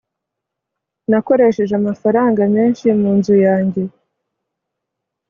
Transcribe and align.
nakoresheje 1.09 1.73
amafaranga 1.81 2.41
menshi 2.55 2.85
munzu 3.01 3.35
yanjye 3.45 3.83